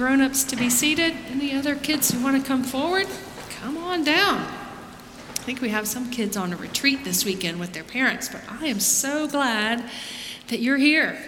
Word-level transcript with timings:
grown 0.00 0.22
ups 0.22 0.44
to 0.44 0.56
be 0.56 0.70
seated. 0.70 1.14
Any 1.30 1.54
other 1.54 1.74
kids 1.74 2.10
who 2.10 2.24
want 2.24 2.34
to 2.34 2.48
come 2.48 2.64
forward? 2.64 3.06
Come 3.60 3.76
on 3.76 4.02
down. 4.02 4.38
I 4.38 5.42
think 5.42 5.60
we 5.60 5.68
have 5.68 5.86
some 5.86 6.10
kids 6.10 6.38
on 6.38 6.54
a 6.54 6.56
retreat 6.56 7.04
this 7.04 7.22
weekend 7.22 7.60
with 7.60 7.74
their 7.74 7.84
parents, 7.84 8.26
but 8.26 8.40
I 8.48 8.64
am 8.68 8.80
so 8.80 9.28
glad 9.28 9.84
that 10.48 10.60
you're 10.60 10.78
here. 10.78 11.18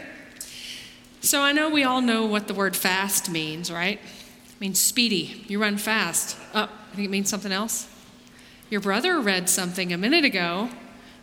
So 1.21 1.43
I 1.43 1.53
know 1.53 1.69
we 1.69 1.85
all 1.85 2.01
know 2.01 2.25
what 2.25 2.49
the 2.49 2.55
word 2.55 2.75
fast 2.75 3.29
means, 3.29 3.71
right? 3.71 4.01
It 4.47 4.59
means 4.59 4.81
speedy. 4.81 5.45
You 5.49 5.61
run 5.61 5.77
fast. 5.77 6.39
Oh, 6.55 6.63
I 6.63 6.97
think 6.97 7.09
it 7.09 7.11
means 7.11 7.29
something 7.29 7.53
else. 7.53 7.91
Your 8.71 8.81
brother 8.81 9.21
read 9.21 9.51
something 9.51 9.93
a 9.93 9.99
minute 9.99 10.25
ago 10.25 10.71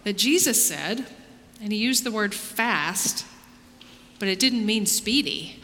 that 0.04 0.20
Jesus 0.20 0.64
said, 0.64 1.08
and 1.60 1.72
he 1.72 1.80
used 1.80 2.04
the 2.04 2.12
word 2.12 2.36
fast, 2.36 3.26
but 4.20 4.28
it 4.28 4.40
didn't 4.40 4.68
mean 4.68 4.86
speedy. 4.86 5.60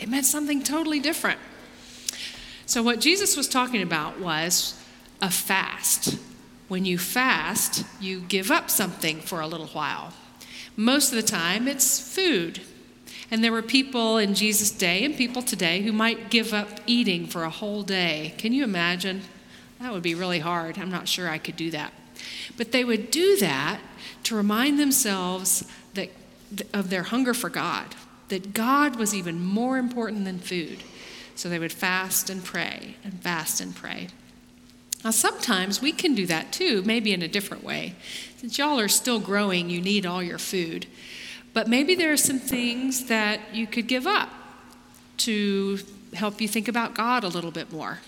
It 0.00 0.08
meant 0.08 0.26
something 0.26 0.62
totally 0.62 0.98
different. 0.98 1.38
So, 2.66 2.82
what 2.82 3.00
Jesus 3.00 3.36
was 3.36 3.48
talking 3.48 3.82
about 3.82 4.18
was 4.20 4.80
a 5.20 5.30
fast. 5.30 6.18
When 6.68 6.84
you 6.84 6.98
fast, 6.98 7.84
you 8.00 8.20
give 8.20 8.50
up 8.50 8.70
something 8.70 9.20
for 9.20 9.40
a 9.40 9.46
little 9.46 9.66
while. 9.68 10.14
Most 10.76 11.10
of 11.10 11.16
the 11.16 11.22
time, 11.22 11.68
it's 11.68 12.00
food. 12.00 12.60
And 13.30 13.44
there 13.44 13.52
were 13.52 13.62
people 13.62 14.18
in 14.18 14.34
Jesus' 14.34 14.70
day 14.70 15.04
and 15.04 15.16
people 15.16 15.42
today 15.42 15.82
who 15.82 15.92
might 15.92 16.30
give 16.30 16.52
up 16.52 16.80
eating 16.86 17.26
for 17.26 17.44
a 17.44 17.50
whole 17.50 17.82
day. 17.82 18.34
Can 18.38 18.52
you 18.52 18.64
imagine? 18.64 19.22
That 19.80 19.92
would 19.92 20.02
be 20.02 20.14
really 20.14 20.40
hard. 20.40 20.78
I'm 20.78 20.90
not 20.90 21.08
sure 21.08 21.28
I 21.28 21.38
could 21.38 21.56
do 21.56 21.70
that. 21.70 21.92
But 22.56 22.72
they 22.72 22.84
would 22.84 23.10
do 23.10 23.36
that 23.38 23.80
to 24.24 24.34
remind 24.34 24.78
themselves 24.78 25.64
that, 25.94 26.10
of 26.72 26.90
their 26.90 27.04
hunger 27.04 27.34
for 27.34 27.48
God, 27.48 27.94
that 28.30 28.54
God 28.54 28.96
was 28.96 29.14
even 29.14 29.44
more 29.44 29.78
important 29.78 30.24
than 30.24 30.38
food. 30.38 30.82
So 31.36 31.48
they 31.48 31.58
would 31.58 31.72
fast 31.72 32.28
and 32.28 32.42
pray 32.42 32.96
and 33.04 33.22
fast 33.22 33.60
and 33.60 33.74
pray. 33.74 34.08
Now, 35.04 35.10
sometimes 35.10 35.80
we 35.80 35.92
can 35.92 36.14
do 36.14 36.26
that 36.26 36.52
too, 36.52 36.82
maybe 36.82 37.12
in 37.12 37.22
a 37.22 37.28
different 37.28 37.64
way. 37.64 37.94
Since 38.36 38.58
y'all 38.58 38.78
are 38.78 38.88
still 38.88 39.18
growing, 39.18 39.70
you 39.70 39.80
need 39.80 40.04
all 40.04 40.22
your 40.22 40.38
food. 40.38 40.86
But 41.54 41.68
maybe 41.68 41.94
there 41.94 42.12
are 42.12 42.18
some 42.18 42.38
things 42.38 43.06
that 43.06 43.40
you 43.54 43.66
could 43.66 43.86
give 43.86 44.06
up 44.06 44.28
to 45.18 45.78
help 46.14 46.40
you 46.40 46.48
think 46.48 46.68
about 46.68 46.94
God 46.94 47.24
a 47.24 47.28
little 47.28 47.50
bit 47.50 47.72
more. 47.72 48.00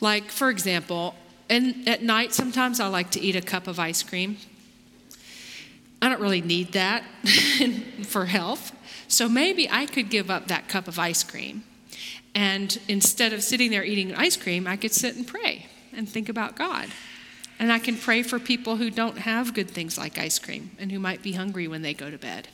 Like, 0.00 0.30
for 0.30 0.48
example, 0.48 1.14
and 1.50 1.88
at 1.88 2.02
night, 2.02 2.32
sometimes 2.32 2.80
I 2.80 2.88
like 2.88 3.10
to 3.12 3.20
eat 3.20 3.36
a 3.36 3.40
cup 3.40 3.66
of 3.66 3.78
ice 3.78 4.02
cream. 4.02 4.38
I 6.00 6.08
don't 6.08 6.20
really 6.20 6.40
need 6.40 6.72
that 6.72 7.04
for 8.04 8.26
health. 8.26 8.72
So 9.08 9.28
maybe 9.28 9.68
I 9.70 9.86
could 9.86 10.10
give 10.10 10.30
up 10.30 10.48
that 10.48 10.68
cup 10.68 10.86
of 10.86 10.98
ice 10.98 11.24
cream. 11.24 11.64
And 12.34 12.78
instead 12.88 13.32
of 13.32 13.42
sitting 13.42 13.70
there 13.70 13.84
eating 13.84 14.14
ice 14.14 14.36
cream, 14.36 14.66
I 14.66 14.76
could 14.76 14.92
sit 14.92 15.16
and 15.16 15.26
pray 15.26 15.66
and 15.92 16.08
think 16.08 16.28
about 16.28 16.56
God. 16.56 16.88
And 17.58 17.72
I 17.72 17.78
can 17.80 17.96
pray 17.96 18.22
for 18.22 18.38
people 18.38 18.76
who 18.76 18.90
don't 18.90 19.18
have 19.18 19.54
good 19.54 19.68
things 19.70 19.98
like 19.98 20.18
ice 20.18 20.38
cream 20.38 20.70
and 20.78 20.92
who 20.92 21.00
might 21.00 21.22
be 21.22 21.32
hungry 21.32 21.66
when 21.66 21.82
they 21.82 21.94
go 21.94 22.10
to 22.10 22.18
bed. 22.18 22.48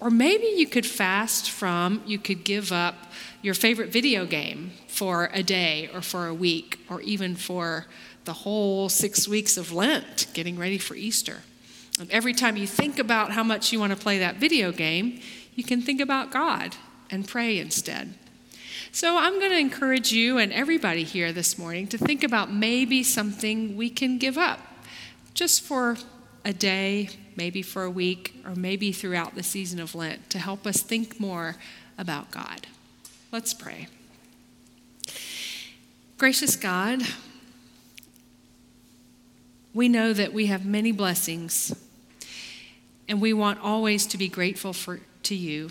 Or 0.00 0.10
maybe 0.10 0.46
you 0.46 0.66
could 0.66 0.86
fast 0.86 1.50
from, 1.50 2.02
you 2.06 2.18
could 2.18 2.44
give 2.44 2.72
up 2.72 2.94
your 3.42 3.54
favorite 3.54 3.90
video 3.90 4.24
game 4.24 4.72
for 4.88 5.30
a 5.32 5.42
day 5.42 5.90
or 5.92 6.00
for 6.00 6.26
a 6.26 6.34
week 6.34 6.78
or 6.88 7.00
even 7.02 7.36
for 7.36 7.86
the 8.24 8.32
whole 8.32 8.88
six 8.88 9.28
weeks 9.28 9.56
of 9.56 9.72
Lent, 9.72 10.26
getting 10.32 10.58
ready 10.58 10.78
for 10.78 10.94
Easter. 10.94 11.42
Every 12.10 12.34
time 12.34 12.56
you 12.56 12.66
think 12.66 12.98
about 12.98 13.32
how 13.32 13.44
much 13.44 13.72
you 13.72 13.78
want 13.78 13.92
to 13.92 13.98
play 13.98 14.18
that 14.18 14.36
video 14.36 14.72
game, 14.72 15.20
you 15.54 15.62
can 15.62 15.80
think 15.80 16.00
about 16.00 16.30
God 16.30 16.74
and 17.10 17.26
pray 17.26 17.58
instead. 17.58 18.14
So 18.90 19.16
I'm 19.16 19.38
going 19.38 19.50
to 19.50 19.58
encourage 19.58 20.12
you 20.12 20.38
and 20.38 20.52
everybody 20.52 21.04
here 21.04 21.32
this 21.32 21.56
morning 21.56 21.86
to 21.88 21.98
think 21.98 22.22
about 22.22 22.52
maybe 22.52 23.02
something 23.02 23.76
we 23.76 23.90
can 23.90 24.18
give 24.18 24.38
up 24.38 24.60
just 25.34 25.62
for 25.62 25.96
a 26.44 26.52
day, 26.52 27.08
maybe 27.36 27.62
for 27.62 27.84
a 27.84 27.90
week, 27.90 28.40
or 28.44 28.54
maybe 28.54 28.92
throughout 28.92 29.34
the 29.34 29.42
season 29.42 29.80
of 29.80 29.94
Lent 29.94 30.30
to 30.30 30.38
help 30.38 30.66
us 30.66 30.82
think 30.82 31.18
more 31.18 31.56
about 31.98 32.30
God. 32.30 32.66
Let's 33.32 33.54
pray. 33.54 33.88
Gracious 36.18 36.56
God, 36.56 37.02
we 39.74 39.88
know 39.88 40.12
that 40.12 40.32
we 40.32 40.46
have 40.46 40.64
many 40.64 40.92
blessings, 40.92 41.74
and 43.08 43.20
we 43.20 43.32
want 43.32 43.60
always 43.60 44.06
to 44.06 44.16
be 44.16 44.28
grateful 44.28 44.72
for, 44.72 45.00
to 45.24 45.34
you. 45.34 45.70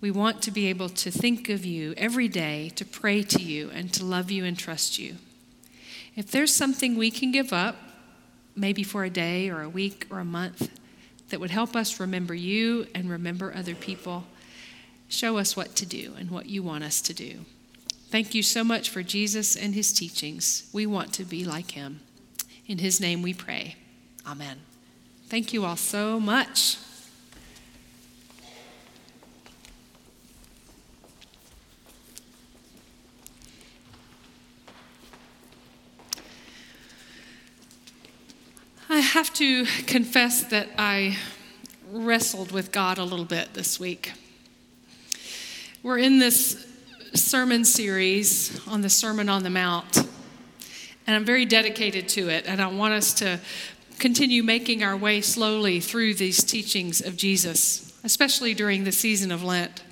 We 0.00 0.10
want 0.10 0.42
to 0.42 0.50
be 0.50 0.66
able 0.66 0.88
to 0.90 1.10
think 1.10 1.48
of 1.48 1.64
you 1.64 1.94
every 1.96 2.28
day, 2.28 2.70
to 2.74 2.84
pray 2.84 3.22
to 3.22 3.40
you, 3.40 3.70
and 3.70 3.92
to 3.94 4.04
love 4.04 4.30
you 4.30 4.44
and 4.44 4.58
trust 4.58 4.98
you. 4.98 5.14
If 6.16 6.30
there's 6.30 6.54
something 6.54 6.96
we 6.96 7.10
can 7.12 7.30
give 7.30 7.52
up, 7.52 7.76
maybe 8.56 8.82
for 8.82 9.04
a 9.04 9.10
day 9.10 9.48
or 9.48 9.62
a 9.62 9.68
week 9.68 10.06
or 10.10 10.18
a 10.18 10.24
month, 10.24 10.70
that 11.28 11.40
would 11.40 11.50
help 11.50 11.76
us 11.76 12.00
remember 12.00 12.34
you 12.34 12.86
and 12.94 13.08
remember 13.08 13.54
other 13.54 13.74
people. 13.74 14.24
Show 15.08 15.38
us 15.38 15.56
what 15.56 15.76
to 15.76 15.86
do 15.86 16.14
and 16.18 16.30
what 16.30 16.46
you 16.46 16.62
want 16.62 16.84
us 16.84 17.00
to 17.02 17.14
do. 17.14 17.44
Thank 18.08 18.34
you 18.34 18.42
so 18.42 18.64
much 18.64 18.90
for 18.90 19.02
Jesus 19.02 19.56
and 19.56 19.74
his 19.74 19.92
teachings. 19.92 20.68
We 20.72 20.86
want 20.86 21.12
to 21.14 21.24
be 21.24 21.44
like 21.44 21.72
him. 21.72 22.00
In 22.68 22.78
his 22.78 23.00
name 23.00 23.22
we 23.22 23.32
pray. 23.32 23.76
Amen. 24.26 24.58
Thank 25.28 25.52
you 25.52 25.64
all 25.64 25.76
so 25.76 26.18
much. 26.18 26.78
I 38.88 38.98
have 39.00 39.32
to 39.34 39.66
confess 39.86 40.44
that 40.44 40.68
I 40.78 41.18
wrestled 41.90 42.50
with 42.50 42.72
God 42.72 42.98
a 42.98 43.04
little 43.04 43.24
bit 43.24 43.54
this 43.54 43.78
week. 43.78 44.12
We're 45.82 45.98
in 45.98 46.18
this 46.18 46.66
sermon 47.14 47.64
series 47.64 48.60
on 48.66 48.80
the 48.80 48.88
Sermon 48.88 49.28
on 49.28 49.42
the 49.42 49.50
Mount, 49.50 50.05
and 51.06 51.16
I'm 51.16 51.24
very 51.24 51.44
dedicated 51.44 52.08
to 52.10 52.28
it, 52.28 52.46
and 52.46 52.60
I 52.60 52.66
want 52.66 52.94
us 52.94 53.14
to 53.14 53.40
continue 53.98 54.42
making 54.42 54.82
our 54.82 54.96
way 54.96 55.20
slowly 55.20 55.80
through 55.80 56.14
these 56.14 56.44
teachings 56.44 57.00
of 57.00 57.16
Jesus, 57.16 57.98
especially 58.04 58.54
during 58.54 58.84
the 58.84 58.92
season 58.92 59.30
of 59.32 59.42
Lent. 59.42 59.82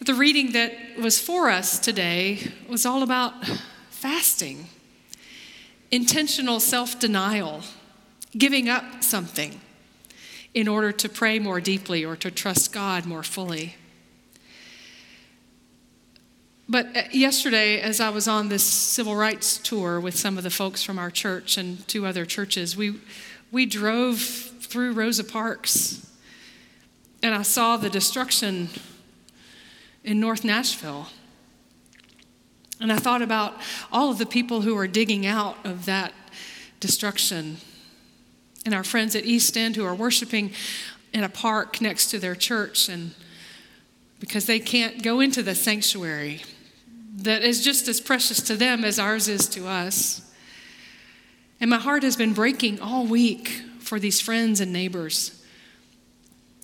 The 0.00 0.14
reading 0.14 0.52
that 0.52 0.72
was 0.98 1.18
for 1.20 1.48
us 1.50 1.78
today 1.78 2.52
was 2.68 2.84
all 2.84 3.02
about 3.02 3.34
fasting 3.90 4.68
intentional 5.90 6.60
self 6.60 6.98
denial, 6.98 7.62
giving 8.36 8.68
up 8.68 9.02
something 9.02 9.60
in 10.54 10.68
order 10.68 10.92
to 10.92 11.08
pray 11.08 11.38
more 11.38 11.60
deeply 11.60 12.04
or 12.04 12.16
to 12.16 12.30
trust 12.30 12.72
God 12.72 13.06
more 13.06 13.22
fully. 13.22 13.76
But 16.68 16.96
uh, 16.96 17.02
yesterday, 17.12 17.80
as 17.80 18.00
I 18.00 18.10
was 18.10 18.26
on 18.26 18.48
this 18.48 18.64
civil 18.64 19.14
rights 19.14 19.58
tour 19.58 20.00
with 20.00 20.16
some 20.16 20.36
of 20.36 20.44
the 20.44 20.50
folks 20.50 20.82
from 20.82 20.98
our 20.98 21.10
church 21.10 21.56
and 21.56 21.86
two 21.86 22.06
other 22.06 22.24
churches, 22.24 22.76
we, 22.76 23.00
we 23.52 23.66
drove 23.66 24.18
through 24.18 24.92
Rosa 24.92 25.24
Parks 25.24 26.06
and 27.22 27.34
I 27.34 27.42
saw 27.42 27.76
the 27.76 27.90
destruction 27.90 28.68
in 30.04 30.20
North 30.20 30.44
Nashville. 30.44 31.08
And 32.80 32.92
I 32.92 32.96
thought 32.96 33.22
about 33.22 33.54
all 33.90 34.10
of 34.10 34.18
the 34.18 34.26
people 34.26 34.60
who 34.60 34.76
are 34.76 34.86
digging 34.86 35.26
out 35.26 35.56
of 35.64 35.86
that 35.86 36.12
destruction, 36.78 37.56
and 38.64 38.74
our 38.74 38.84
friends 38.84 39.16
at 39.16 39.24
East 39.24 39.56
End 39.56 39.76
who 39.76 39.84
are 39.84 39.94
worshiping 39.94 40.52
in 41.12 41.24
a 41.24 41.28
park 41.28 41.80
next 41.80 42.10
to 42.10 42.18
their 42.18 42.34
church, 42.34 42.88
and 42.88 43.12
because 44.20 44.44
they 44.44 44.60
can't 44.60 45.02
go 45.02 45.20
into 45.20 45.42
the 45.42 45.54
sanctuary 45.54 46.42
that 47.16 47.42
is 47.42 47.64
just 47.64 47.88
as 47.88 48.00
precious 48.00 48.40
to 48.42 48.56
them 48.56 48.84
as 48.84 48.98
ours 48.98 49.28
is 49.28 49.48
to 49.48 49.66
us. 49.66 50.22
And 51.60 51.70
my 51.70 51.78
heart 51.78 52.02
has 52.02 52.16
been 52.16 52.34
breaking 52.34 52.80
all 52.80 53.06
week 53.06 53.62
for 53.80 53.98
these 53.98 54.20
friends 54.20 54.60
and 54.60 54.72
neighbors. 54.72 55.42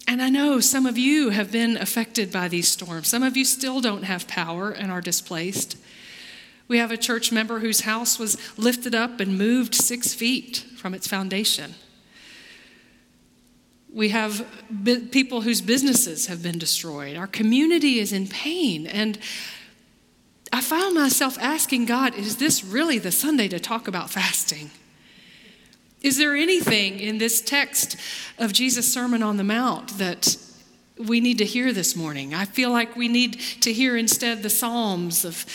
And 0.06 0.20
I 0.20 0.28
know 0.28 0.60
some 0.60 0.84
of 0.84 0.99
you 0.99 1.31
have 1.31 1.50
been 1.50 1.76
affected 1.78 2.31
by 2.31 2.49
these 2.49 2.69
storms. 2.69 3.08
Some 3.08 3.22
of 3.22 3.37
you 3.37 3.44
still 3.44 3.81
don't 3.81 4.02
have 4.02 4.28
power 4.28 4.70
and 4.70 4.93
are 4.93 5.00
displaced. 5.00 5.78
We 6.69 6.78
have 6.78 6.90
a 6.90 6.96
church 6.96 7.32
member 7.32 7.60
whose 7.60 7.82
house 7.82 8.19
was 8.19 8.37
lifted 8.58 8.94
up 8.94 9.20
and 9.20 9.38
moved 9.38 9.75
six 9.75 10.12
feet 10.12 10.66
from 10.76 10.93
its 10.93 11.06
foundation. 11.06 11.75
We 13.93 14.10
have 14.10 14.46
people 15.10 15.43
whose 15.43 15.60
businesses 15.60 16.26
have 16.26 16.43
been 16.43 16.58
destroyed. 16.58 17.16
Our 17.16 17.26
community 17.26 17.98
is 17.98 18.12
in 18.12 18.26
pain. 18.26 18.87
And 18.87 19.19
I 20.52 20.60
found 20.60 20.94
myself 20.94 21.38
asking 21.38 21.87
God, 21.87 22.14
is 22.14 22.37
this 22.37 22.62
really 22.62 22.99
the 22.99 23.12
Sunday 23.12 23.49
to 23.49 23.58
talk 23.58 23.88
about 23.88 24.10
fasting? 24.10 24.70
Is 26.02 26.19
there 26.19 26.37
anything 26.37 27.00
in 27.00 27.19
this 27.19 27.40
text 27.40 27.96
of 28.38 28.52
Jesus' 28.52 28.93
Sermon 28.93 29.22
on 29.22 29.37
the 29.37 29.44
Mount 29.44 29.99
that 29.99 30.37
we 30.99 31.20
need 31.20 31.38
to 31.38 31.44
hear 31.44 31.72
this 31.72 31.96
morning. 31.96 32.34
I 32.34 32.44
feel 32.44 32.70
like 32.70 32.96
we 32.96 33.08
need 33.08 33.40
to 33.60 33.72
hear 33.72 33.96
instead 33.96 34.43
the 34.43 34.50
Psalms 34.50 35.25
of 35.25 35.46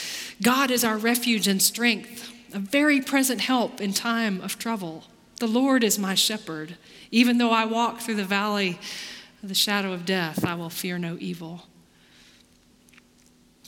God 0.42 0.72
is 0.72 0.84
our 0.84 0.98
refuge 0.98 1.48
and 1.48 1.62
strength, 1.62 2.32
a 2.54 2.60
very 2.60 3.02
present 3.02 3.42
help 3.42 3.82
in 3.82 3.94
time 3.94 4.42
of 4.42 4.58
trouble. 4.58 5.04
The 5.40 5.48
Lord 5.48 5.84
is 5.84 6.00
my 6.00 6.16
shepherd. 6.16 6.78
Even 7.12 7.38
though 7.38 7.52
I 7.52 7.66
walk 7.66 8.00
through 8.00 8.16
the 8.16 8.26
valley 8.26 8.80
of 9.44 9.50
the 9.50 9.56
shadow 9.56 9.94
of 9.94 10.06
death, 10.06 10.44
I 10.44 10.56
will 10.56 10.70
fear 10.70 10.98
no 10.98 11.18
evil. 11.20 11.64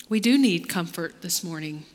We 0.10 0.20
do 0.20 0.40
need 0.40 0.68
comfort 0.68 1.22
this 1.22 1.44
morning. 1.44 1.86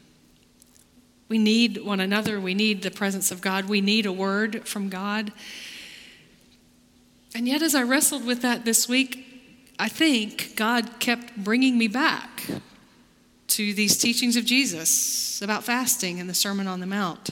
We 1.29 1.37
need 1.37 1.85
one 1.85 1.99
another. 1.99 2.39
We 2.39 2.55
need 2.55 2.83
the 2.83 2.93
presence 2.93 3.33
of 3.33 3.41
God. 3.41 3.69
We 3.69 3.81
need 3.81 4.07
a 4.07 4.13
word 4.13 4.69
from 4.69 4.89
God. 4.89 5.33
And 7.35 7.49
yet, 7.49 7.61
as 7.61 7.75
I 7.75 7.83
wrestled 7.83 8.25
with 8.25 8.43
that 8.43 8.65
this 8.65 8.89
week, 8.89 9.27
I 9.81 9.89
think 9.89 10.55
God 10.55 11.01
kept 11.01 11.37
bringing 11.37 11.77
me 11.77 11.89
back 11.89 12.45
to 13.49 13.75
these 13.75 13.99
teachings 13.99 14.37
of 14.37 14.45
Jesus 14.45 15.43
about 15.43 15.65
fasting 15.65 16.21
and 16.21 16.31
the 16.31 16.35
Sermon 16.35 16.69
on 16.69 16.79
the 16.79 16.87
Mount. 16.87 17.31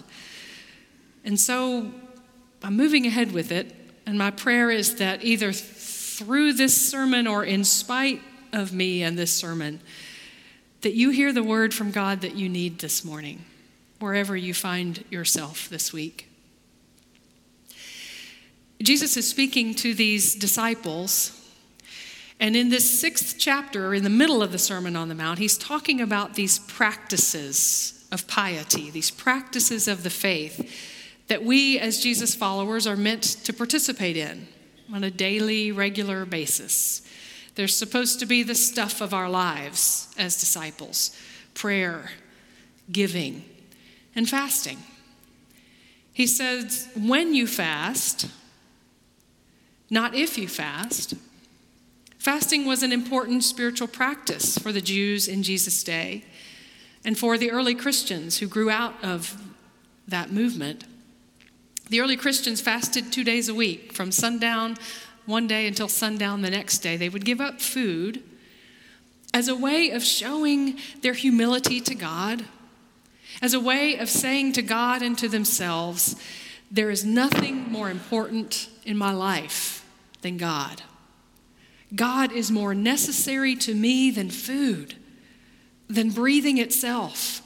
And 1.25 1.39
so 1.39 1.93
I'm 2.65 2.77
moving 2.77 3.07
ahead 3.07 3.31
with 3.31 3.53
it, 3.53 3.73
and 4.05 4.19
my 4.19 4.33
prayer 4.33 4.71
is 4.73 4.97
that 4.97 5.23
either 5.23 5.53
through 5.53 6.55
this 6.55 6.77
sermon 6.77 7.29
or 7.29 7.45
in 7.45 7.63
spite 7.63 8.21
of 8.53 8.73
me 8.73 9.05
and 9.05 9.17
this 9.17 9.33
sermon, 9.33 9.81
that 10.83 10.95
you 10.95 11.11
hear 11.11 11.33
the 11.33 11.43
word 11.43 11.73
from 11.73 11.91
God 11.91 12.21
that 12.21 12.35
you 12.35 12.49
need 12.49 12.79
this 12.79 13.05
morning, 13.05 13.45
wherever 13.99 14.37
you 14.37 14.53
find 14.53 15.05
yourself 15.11 15.69
this 15.69 15.93
week. 15.93 16.29
Jesus 18.83 19.17
is 19.17 19.29
speaking 19.29 19.75
to 19.77 19.95
these 19.95 20.35
disciples. 20.35 21.39
And 22.41 22.57
in 22.57 22.71
this 22.71 23.01
sixth 23.01 23.37
chapter, 23.39 23.95
in 23.95 24.03
the 24.03 24.11
middle 24.11 24.43
of 24.43 24.51
the 24.51 24.59
Sermon 24.59 24.97
on 24.97 25.09
the 25.09 25.15
Mount, 25.15 25.39
he's 25.39 25.57
talking 25.57 26.01
about 26.01 26.35
these 26.35 26.59
practices 26.59 28.05
of 28.11 28.27
piety, 28.27 28.91
these 28.91 29.13
practices 29.13 29.87
of 29.87 30.03
the 30.03 30.11
faith 30.11 30.69
that 31.29 31.45
we 31.45 31.79
as 31.79 32.03
Jesus 32.03 32.35
followers 32.35 32.87
are 32.87 32.97
meant 32.97 33.23
to 33.23 33.53
participate 33.53 34.17
in 34.17 34.49
on 34.93 35.05
a 35.05 35.11
daily, 35.11 35.71
regular 35.71 36.27
basis. 36.27 37.03
They're 37.55 37.69
supposed 37.69 38.19
to 38.21 38.27
be 38.27 38.43
the 38.43 38.55
stuff 38.55 39.01
of 39.01 39.13
our 39.13 39.29
lives 39.29 40.13
as 40.19 40.41
disciples 40.41 41.17
prayer, 41.55 42.11
giving, 42.91 43.45
and 44.15 44.29
fasting. 44.29 44.79
He 46.15 46.27
says, 46.27 46.89
when 46.97 47.35
you 47.35 47.47
fast, 47.47 48.27
not 49.91 50.15
if 50.15 50.39
you 50.39 50.49
fast. 50.49 51.15
Fasting 52.19 52.67
was 52.67 52.83
an 52.83 52.93
important 52.93 53.45
spiritual 53.45 53.89
practice 53.89 54.57
for 54.57 54.73
the 54.73 54.81
Jews 54.81 55.29
in 55.29 55.43
Jesus' 55.43 55.83
day 55.83 56.25
and 57.05 57.19
for 57.19 57.37
the 57.37 57.51
early 57.51 57.75
Christians 57.75 58.39
who 58.39 58.47
grew 58.47 58.71
out 58.71 58.95
of 59.03 59.37
that 60.09 60.33
movement. 60.33 60.85
The 61.91 62.01
early 62.01 62.17
Christians 62.17 62.61
fasted 62.61 63.13
two 63.13 63.25
days 63.25 63.49
a 63.49 63.55
week, 63.55 63.93
from 63.93 64.13
sundown 64.13 64.77
one 65.27 65.47
day 65.47 65.67
until 65.67 65.89
sundown 65.89 66.43
the 66.43 66.51
next 66.51 66.79
day. 66.79 66.97
They 66.97 67.09
would 67.09 67.25
give 67.25 67.41
up 67.41 67.61
food 67.61 68.23
as 69.35 69.49
a 69.49 69.57
way 69.57 69.91
of 69.91 70.03
showing 70.03 70.79
their 71.01 71.15
humility 71.15 71.81
to 71.81 71.95
God, 71.95 72.45
as 73.41 73.55
a 73.55 73.61
way 73.61 73.97
of 73.97 74.11
saying 74.11 74.53
to 74.53 74.63
God 74.63 75.03
and 75.03 75.17
to 75.19 75.29
themselves, 75.29 76.17
There 76.71 76.91
is 76.91 77.05
nothing 77.05 77.71
more 77.71 77.91
important 77.91 78.69
in 78.85 78.97
my 78.97 79.13
life 79.13 79.87
than 80.21 80.37
God. 80.37 80.83
God 81.95 82.33
is 82.33 82.51
more 82.51 82.75
necessary 82.75 83.55
to 83.57 83.75
me 83.75 84.11
than 84.11 84.31
food, 84.31 84.97
than 85.89 86.11
breathing 86.11 86.59
itself. 86.59 87.42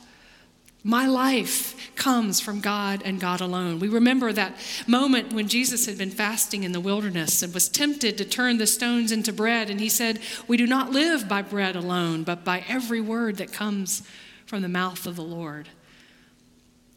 My 0.87 1.09
life 1.09 1.97
comes 1.97 2.39
from 2.39 2.61
God 2.61 3.03
and 3.05 3.19
God 3.19 3.41
alone. 3.41 3.81
We 3.81 3.89
remember 3.89 4.33
that 4.33 4.55
moment 4.87 5.33
when 5.33 5.49
Jesus 5.49 5.87
had 5.87 5.99
been 5.99 6.13
fasting 6.13 6.63
in 6.63 6.71
the 6.71 6.79
wilderness 6.79 7.43
and 7.43 7.53
was 7.53 7.69
tempted 7.69 8.17
to 8.17 8.25
turn 8.25 8.59
the 8.59 8.69
stones 8.69 9.11
into 9.11 9.33
bread, 9.33 9.69
and 9.69 9.81
he 9.81 9.89
said, 9.89 10.21
We 10.47 10.57
do 10.57 10.65
not 10.65 10.93
live 10.93 11.29
by 11.29 11.43
bread 11.43 11.75
alone, 11.75 12.23
but 12.23 12.45
by 12.45 12.63
every 12.69 13.01
word 13.01 13.39
that 13.39 13.53
comes 13.53 14.05
from 14.47 14.63
the 14.63 14.69
mouth 14.69 15.09
of 15.09 15.17
the 15.17 15.25
Lord. 15.25 15.69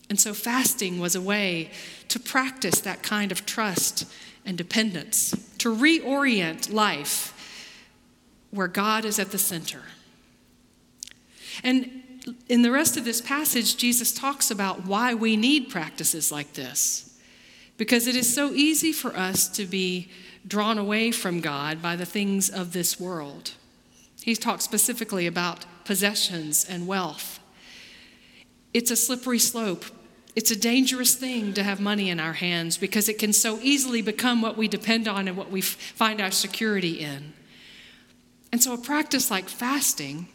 And 0.07 0.19
so, 0.19 0.35
fasting 0.35 0.99
was 0.99 1.15
a 1.15 1.21
way 1.21 1.71
to 2.09 2.19
practice 2.19 2.81
that 2.81 3.01
kind 3.01 3.31
of 3.31 3.43
trust 3.47 4.05
and 4.45 4.55
dependence, 4.55 5.31
to 5.57 5.75
reorient 5.75 6.71
life 6.71 7.33
where 8.51 8.67
God 8.67 9.03
is 9.03 9.17
at 9.17 9.31
the 9.31 9.39
center. 9.39 9.81
And 11.63 11.98
in 12.47 12.61
the 12.61 12.71
rest 12.71 12.97
of 12.97 13.05
this 13.05 13.21
passage, 13.21 13.77
Jesus 13.77 14.11
talks 14.11 14.51
about 14.51 14.85
why 14.85 15.13
we 15.13 15.37
need 15.37 15.69
practices 15.69 16.31
like 16.31 16.53
this. 16.53 17.17
Because 17.77 18.07
it 18.07 18.15
is 18.15 18.33
so 18.33 18.51
easy 18.51 18.91
for 18.91 19.15
us 19.15 19.47
to 19.49 19.65
be 19.65 20.09
drawn 20.47 20.77
away 20.77 21.11
from 21.11 21.39
God 21.39 21.81
by 21.81 21.95
the 21.95 22.05
things 22.05 22.49
of 22.49 22.73
this 22.73 22.99
world. 22.99 23.51
He 24.21 24.35
talks 24.35 24.63
specifically 24.63 25.27
about 25.27 25.65
possessions 25.85 26.65
and 26.67 26.87
wealth. 26.87 27.39
It's 28.73 28.91
a 28.91 28.95
slippery 28.95 29.39
slope 29.39 29.85
it's 30.35 30.51
a 30.51 30.55
dangerous 30.55 31.15
thing 31.15 31.53
to 31.55 31.63
have 31.63 31.81
money 31.81 32.09
in 32.09 32.19
our 32.19 32.31
hands 32.31 32.77
because 32.77 33.09
it 33.09 33.19
can 33.19 33.33
so 33.33 33.59
easily 33.61 34.01
become 34.01 34.41
what 34.41 34.55
we 34.55 34.69
depend 34.69 35.05
on 35.05 35.27
and 35.27 35.35
what 35.35 35.51
we 35.51 35.61
find 35.61 36.21
our 36.21 36.31
security 36.31 36.99
in. 36.99 37.33
And 38.51 38.63
so, 38.63 38.73
a 38.73 38.77
practice 38.77 39.29
like 39.29 39.49
fasting, 39.49 40.29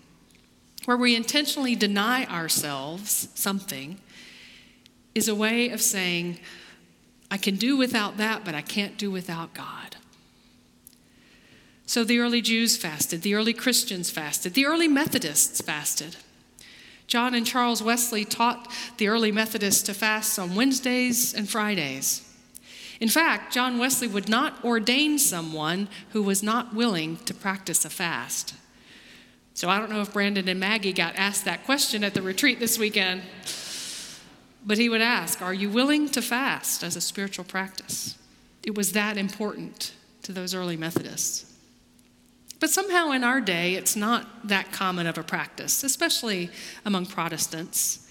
where 0.84 0.96
we 0.96 1.16
intentionally 1.16 1.74
deny 1.74 2.24
ourselves 2.26 3.28
something, 3.34 3.98
is 5.14 5.28
a 5.28 5.34
way 5.34 5.70
of 5.70 5.80
saying, 5.80 6.38
I 7.30 7.36
can 7.36 7.56
do 7.56 7.76
without 7.76 8.16
that, 8.18 8.44
but 8.44 8.54
I 8.54 8.62
can't 8.62 8.98
do 8.98 9.10
without 9.10 9.54
God. 9.54 9.96
So 11.86 12.02
the 12.02 12.18
early 12.18 12.40
Jews 12.40 12.76
fasted, 12.76 13.22
the 13.22 13.34
early 13.34 13.52
Christians 13.52 14.10
fasted, 14.10 14.54
the 14.54 14.66
early 14.66 14.88
Methodists 14.88 15.60
fasted. 15.60 16.16
John 17.06 17.34
and 17.34 17.46
Charles 17.46 17.82
Wesley 17.82 18.24
taught 18.24 18.70
the 18.96 19.08
early 19.08 19.30
Methodists 19.30 19.82
to 19.84 19.94
fast 19.94 20.38
on 20.38 20.54
Wednesdays 20.54 21.34
and 21.34 21.48
Fridays. 21.48 22.22
In 23.00 23.08
fact, 23.08 23.52
John 23.52 23.78
Wesley 23.78 24.08
would 24.08 24.28
not 24.28 24.64
ordain 24.64 25.18
someone 25.18 25.88
who 26.10 26.22
was 26.22 26.42
not 26.42 26.74
willing 26.74 27.16
to 27.18 27.34
practice 27.34 27.84
a 27.84 27.90
fast. 27.90 28.54
So 29.54 29.68
I 29.68 29.78
don't 29.78 29.90
know 29.90 30.00
if 30.00 30.12
Brandon 30.12 30.48
and 30.48 30.58
Maggie 30.58 30.92
got 30.92 31.14
asked 31.14 31.44
that 31.44 31.64
question 31.64 32.02
at 32.02 32.12
the 32.12 32.22
retreat 32.22 32.58
this 32.58 32.76
weekend, 32.76 33.22
but 34.66 34.78
he 34.78 34.88
would 34.88 35.00
ask, 35.00 35.40
Are 35.40 35.54
you 35.54 35.70
willing 35.70 36.08
to 36.10 36.20
fast 36.20 36.82
as 36.82 36.96
a 36.96 37.00
spiritual 37.00 37.44
practice? 37.44 38.18
It 38.64 38.76
was 38.76 38.92
that 38.92 39.16
important 39.16 39.92
to 40.22 40.32
those 40.32 40.54
early 40.54 40.76
Methodists. 40.76 41.52
But 42.58 42.70
somehow 42.70 43.12
in 43.12 43.22
our 43.22 43.40
day, 43.40 43.74
it's 43.74 43.94
not 43.94 44.48
that 44.48 44.72
common 44.72 45.06
of 45.06 45.18
a 45.18 45.22
practice, 45.22 45.84
especially 45.84 46.50
among 46.84 47.06
Protestants. 47.06 48.08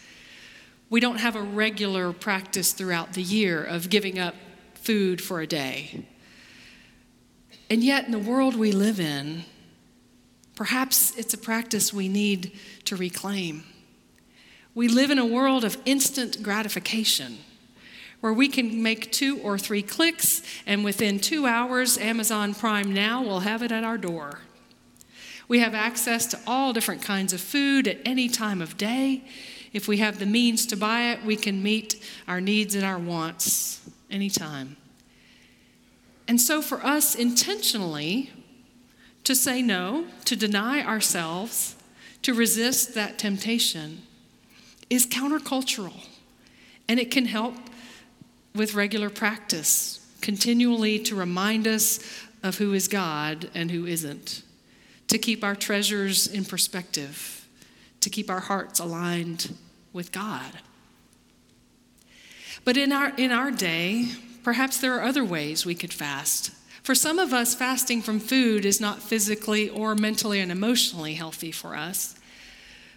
We 0.89 1.00
don't 1.00 1.17
have 1.17 1.35
a 1.35 1.41
regular 1.41 2.13
practice 2.13 2.71
throughout 2.71 3.13
the 3.13 3.23
year 3.23 3.63
of 3.63 3.89
giving 3.89 4.17
up 4.17 4.35
food 4.75 5.21
for 5.21 5.41
a 5.41 5.47
day. 5.47 6.05
And 7.69 7.83
yet, 7.83 8.05
in 8.05 8.12
the 8.12 8.19
world 8.19 8.55
we 8.55 8.71
live 8.71 9.00
in, 9.00 9.45
perhaps 10.55 11.15
it's 11.17 11.33
a 11.33 11.38
practice 11.38 11.93
we 11.93 12.07
need 12.07 12.51
to 12.86 12.95
reclaim. 12.95 13.63
We 14.75 14.88
live 14.88 15.12
in 15.12 15.19
a 15.19 15.25
world 15.25 15.63
of 15.63 15.77
instant 15.86 16.41
gratification 16.41 17.38
where 18.24 18.33
we 18.33 18.48
can 18.48 18.81
make 18.81 19.12
two 19.12 19.38
or 19.39 19.57
three 19.57 19.81
clicks, 19.81 20.41
and 20.65 20.83
within 20.83 21.19
two 21.19 21.45
hours, 21.45 21.98
Amazon 21.98 22.53
Prime 22.53 22.93
Now 22.93 23.22
will 23.22 23.41
have 23.41 23.62
it 23.62 23.72
at 23.72 23.83
our 23.83 23.98
door. 23.98 24.39
We 25.50 25.60
have 25.60 25.74
access 25.74 26.25
to 26.27 26.39
all 26.48 26.72
different 26.72 27.01
kinds 27.01 27.33
of 27.33 27.41
food 27.41 27.86
at 27.86 27.98
any 28.05 28.29
time 28.29 28.62
of 28.62 28.77
day. 28.77 29.25
If 29.74 29.89
we 29.89 29.98
have 29.98 30.19
the 30.19 30.25
means 30.25 30.65
to 30.67 30.77
buy 30.77 31.12
it, 31.12 31.25
we 31.25 31.36
can 31.36 31.62
meet 31.62 32.01
our 32.25 32.39
needs 32.39 32.75
and 32.75 32.86
our 32.86 32.98
wants 32.98 33.81
anytime. 34.10 34.77
And 36.27 36.39
so, 36.39 36.62
for 36.62 36.83
us 36.86 37.15
intentionally 37.15 38.31
to 39.23 39.35
say 39.35 39.61
no, 39.61 40.05
to 40.25 40.35
deny 40.35 40.83
ourselves, 40.83 41.75
to 42.21 42.33
resist 42.33 42.93
that 42.95 43.17
temptation, 43.17 44.01
is 44.89 45.05
countercultural. 45.05 46.05
And 46.87 46.99
it 46.99 47.11
can 47.11 47.25
help 47.25 47.55
with 48.53 48.73
regular 48.73 49.09
practice, 49.09 50.05
continually 50.21 50.99
to 50.99 51.15
remind 51.15 51.67
us 51.67 51.99
of 52.43 52.57
who 52.57 52.73
is 52.73 52.87
God 52.87 53.49
and 53.55 53.71
who 53.71 53.85
isn't, 53.85 54.43
to 55.07 55.17
keep 55.17 55.43
our 55.43 55.55
treasures 55.55 56.27
in 56.27 56.45
perspective, 56.45 57.47
to 58.01 58.09
keep 58.09 58.29
our 58.29 58.41
hearts 58.41 58.79
aligned 58.79 59.55
with 59.93 60.11
God. 60.11 60.51
But 62.65 62.77
in 62.77 62.91
our, 62.91 63.13
in 63.15 63.31
our 63.31 63.51
day, 63.51 64.09
perhaps 64.43 64.79
there 64.79 64.93
are 64.95 65.03
other 65.03 65.23
ways 65.23 65.65
we 65.65 65.75
could 65.75 65.93
fast, 65.93 66.51
For 66.83 66.95
some 66.95 67.17
of 67.17 67.33
us, 67.33 67.55
fasting 67.55 68.01
from 68.01 68.19
food 68.19 68.65
is 68.65 68.81
not 68.81 69.01
physically 69.01 69.69
or 69.69 69.95
mentally 69.95 70.41
and 70.41 70.51
emotionally 70.51 71.13
healthy 71.13 71.51
for 71.51 71.75
us. 71.75 72.15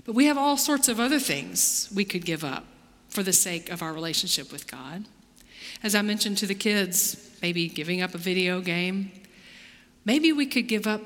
But 0.04 0.16
we 0.16 0.26
have 0.26 0.36
all 0.36 0.56
sorts 0.56 0.88
of 0.88 0.98
other 0.98 1.20
things 1.20 1.88
we 1.94 2.04
could 2.04 2.24
give 2.24 2.42
up 2.42 2.64
for 3.08 3.22
the 3.22 3.32
sake 3.32 3.70
of 3.70 3.82
our 3.82 3.92
relationship 3.92 4.50
with 4.50 4.66
God. 4.68 5.04
As 5.82 5.94
I 5.94 6.02
mentioned 6.02 6.38
to 6.38 6.46
the 6.46 6.54
kids, 6.54 7.30
maybe 7.40 7.68
giving 7.68 8.02
up 8.02 8.14
a 8.14 8.18
video 8.18 8.60
game. 8.60 9.12
Maybe 10.04 10.32
we 10.32 10.46
could 10.46 10.66
give 10.66 10.86
up 10.86 11.00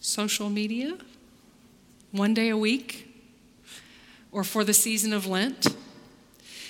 social 0.00 0.50
media 0.50 0.98
one 2.12 2.34
day 2.34 2.50
a 2.50 2.56
week 2.56 3.08
or 4.32 4.44
for 4.44 4.64
the 4.64 4.74
season 4.74 5.12
of 5.12 5.26
Lent. 5.26 5.74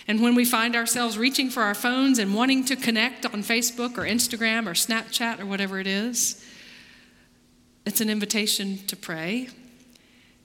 And 0.08 0.22
when 0.22 0.34
we 0.34 0.44
find 0.44 0.76
ourselves 0.76 1.18
reaching 1.18 1.50
for 1.50 1.62
our 1.62 1.75
phones 1.75 2.18
and 2.18 2.34
wanting 2.34 2.64
to 2.66 2.76
connect 2.76 3.26
on 3.26 3.42
Facebook 3.42 3.98
or 3.98 4.02
Instagram 4.02 4.66
or 4.66 4.72
Snapchat 4.72 5.40
or 5.40 5.46
whatever 5.46 5.80
it 5.80 5.86
is, 5.86 6.44
it's 7.84 8.00
an 8.00 8.08
invitation 8.08 8.78
to 8.86 8.96
pray, 8.96 9.48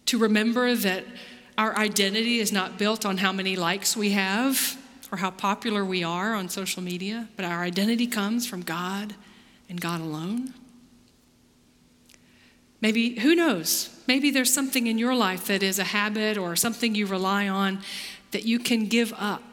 to 0.05 0.17
remember 0.17 0.75
that 0.75 1.05
our 1.57 1.77
identity 1.77 2.39
is 2.39 2.51
not 2.51 2.79
built 2.79 3.05
on 3.05 3.17
how 3.17 3.31
many 3.31 3.55
likes 3.55 3.95
we 3.95 4.11
have 4.11 4.77
or 5.11 5.17
how 5.17 5.29
popular 5.29 5.83
we 5.85 6.03
are 6.03 6.33
on 6.33 6.49
social 6.49 6.81
media, 6.81 7.27
but 7.35 7.45
our 7.45 7.63
identity 7.63 8.07
comes 8.07 8.47
from 8.47 8.61
God 8.61 9.13
and 9.69 9.79
God 9.79 10.01
alone. 10.01 10.53
Maybe, 12.79 13.19
who 13.19 13.35
knows? 13.35 13.95
Maybe 14.07 14.31
there's 14.31 14.51
something 14.51 14.87
in 14.87 14.97
your 14.97 15.13
life 15.13 15.45
that 15.47 15.61
is 15.61 15.77
a 15.77 15.83
habit 15.83 16.37
or 16.37 16.55
something 16.55 16.95
you 16.95 17.05
rely 17.05 17.47
on 17.47 17.79
that 18.31 18.43
you 18.43 18.57
can 18.57 18.87
give 18.87 19.13
up 19.17 19.50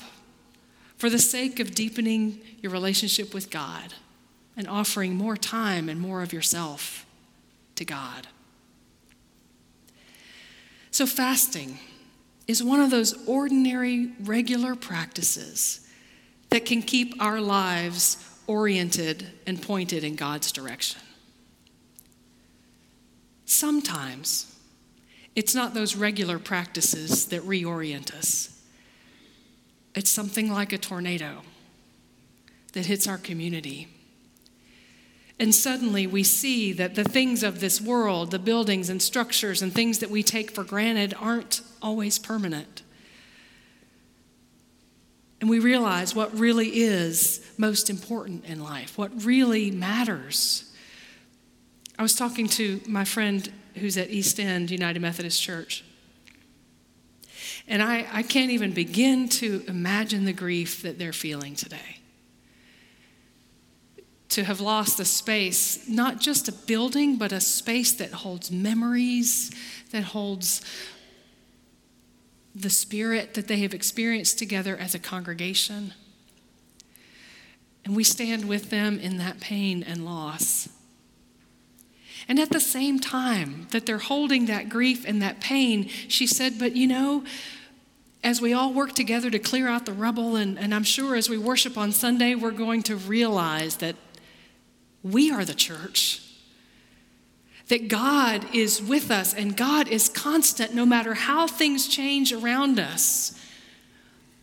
for 0.98 1.08
the 1.08 1.18
sake 1.18 1.60
of 1.60 1.74
deepening 1.74 2.40
your 2.60 2.72
relationship 2.72 3.32
with 3.32 3.50
God 3.50 3.94
and 4.56 4.68
offering 4.68 5.14
more 5.14 5.36
time 5.36 5.88
and 5.88 6.00
more 6.00 6.22
of 6.22 6.32
yourself 6.32 7.06
to 7.76 7.84
God. 7.84 8.26
So, 10.90 11.06
fasting 11.06 11.78
is 12.48 12.62
one 12.62 12.80
of 12.80 12.90
those 12.90 13.26
ordinary, 13.26 14.10
regular 14.20 14.74
practices 14.74 15.86
that 16.50 16.66
can 16.66 16.82
keep 16.82 17.14
our 17.22 17.40
lives 17.40 18.16
oriented 18.46 19.26
and 19.46 19.62
pointed 19.62 20.02
in 20.02 20.16
God's 20.16 20.50
direction. 20.50 21.00
Sometimes 23.44 24.56
it's 25.36 25.54
not 25.54 25.74
those 25.74 25.94
regular 25.94 26.38
practices 26.38 27.26
that 27.26 27.42
reorient 27.42 28.12
us. 28.12 28.57
It's 29.94 30.10
something 30.10 30.52
like 30.52 30.72
a 30.72 30.78
tornado 30.78 31.42
that 32.72 32.86
hits 32.86 33.06
our 33.06 33.18
community. 33.18 33.88
And 35.40 35.54
suddenly 35.54 36.06
we 36.06 36.22
see 36.24 36.72
that 36.72 36.94
the 36.94 37.04
things 37.04 37.42
of 37.42 37.60
this 37.60 37.80
world, 37.80 38.30
the 38.30 38.38
buildings 38.38 38.90
and 38.90 39.00
structures 39.00 39.62
and 39.62 39.72
things 39.72 40.00
that 40.00 40.10
we 40.10 40.22
take 40.22 40.50
for 40.50 40.64
granted, 40.64 41.14
aren't 41.18 41.62
always 41.80 42.18
permanent. 42.18 42.82
And 45.40 45.48
we 45.48 45.60
realize 45.60 46.14
what 46.14 46.36
really 46.36 46.80
is 46.80 47.40
most 47.56 47.88
important 47.88 48.44
in 48.44 48.62
life, 48.62 48.98
what 48.98 49.24
really 49.24 49.70
matters. 49.70 50.72
I 51.96 52.02
was 52.02 52.14
talking 52.14 52.48
to 52.48 52.80
my 52.88 53.04
friend 53.04 53.50
who's 53.76 53.96
at 53.96 54.10
East 54.10 54.40
End 54.40 54.70
United 54.70 55.00
Methodist 55.00 55.40
Church. 55.40 55.84
And 57.68 57.82
I, 57.82 58.06
I 58.10 58.22
can't 58.22 58.50
even 58.50 58.72
begin 58.72 59.28
to 59.28 59.62
imagine 59.68 60.24
the 60.24 60.32
grief 60.32 60.82
that 60.82 60.98
they're 60.98 61.12
feeling 61.12 61.54
today. 61.54 61.98
To 64.30 64.44
have 64.44 64.60
lost 64.60 64.98
a 65.00 65.04
space, 65.04 65.86
not 65.86 66.18
just 66.18 66.48
a 66.48 66.52
building, 66.52 67.16
but 67.16 67.30
a 67.30 67.40
space 67.40 67.92
that 67.92 68.12
holds 68.12 68.50
memories, 68.50 69.50
that 69.90 70.02
holds 70.04 70.62
the 72.54 72.70
spirit 72.70 73.34
that 73.34 73.48
they 73.48 73.58
have 73.58 73.74
experienced 73.74 74.38
together 74.38 74.76
as 74.76 74.94
a 74.94 74.98
congregation. 74.98 75.92
And 77.84 77.94
we 77.94 78.02
stand 78.02 78.48
with 78.48 78.70
them 78.70 78.98
in 78.98 79.18
that 79.18 79.40
pain 79.40 79.82
and 79.82 80.06
loss. 80.06 80.70
And 82.26 82.38
at 82.38 82.50
the 82.50 82.60
same 82.60 82.98
time 82.98 83.68
that 83.70 83.86
they're 83.86 83.98
holding 83.98 84.46
that 84.46 84.68
grief 84.68 85.04
and 85.06 85.22
that 85.22 85.40
pain, 85.40 85.88
she 86.08 86.26
said, 86.26 86.58
But 86.58 86.76
you 86.76 86.86
know, 86.86 87.24
as 88.22 88.40
we 88.40 88.52
all 88.52 88.72
work 88.72 88.94
together 88.94 89.30
to 89.30 89.38
clear 89.38 89.68
out 89.68 89.86
the 89.86 89.92
rubble, 89.92 90.36
and, 90.36 90.58
and 90.58 90.74
I'm 90.74 90.84
sure 90.84 91.14
as 91.14 91.28
we 91.28 91.38
worship 91.38 91.78
on 91.78 91.92
Sunday, 91.92 92.34
we're 92.34 92.50
going 92.50 92.82
to 92.84 92.96
realize 92.96 93.76
that 93.76 93.96
we 95.02 95.30
are 95.30 95.44
the 95.44 95.54
church. 95.54 96.22
That 97.68 97.88
God 97.88 98.46
is 98.54 98.82
with 98.82 99.10
us 99.10 99.34
and 99.34 99.56
God 99.56 99.88
is 99.88 100.08
constant 100.08 100.74
no 100.74 100.86
matter 100.86 101.14
how 101.14 101.46
things 101.46 101.86
change 101.86 102.32
around 102.32 102.80
us. 102.80 103.38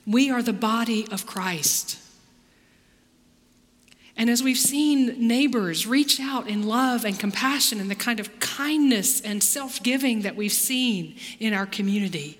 We 0.05 0.29
are 0.29 0.43
the 0.43 0.53
body 0.53 1.07
of 1.11 1.25
Christ. 1.25 1.99
And 4.17 4.29
as 4.29 4.41
we've 4.41 4.57
seen 4.57 5.27
neighbors 5.27 5.85
reach 5.85 6.21
out 6.21 6.47
in 6.47 6.63
love 6.63 7.03
and 7.03 7.19
compassion 7.19 7.81
and 7.81 7.91
the 7.91 7.95
kind 7.95 8.19
of 8.19 8.39
kindness 8.39 9.19
and 9.19 9.43
self 9.43 9.83
giving 9.83 10.21
that 10.21 10.35
we've 10.35 10.53
seen 10.53 11.17
in 11.39 11.53
our 11.53 11.65
community, 11.65 12.39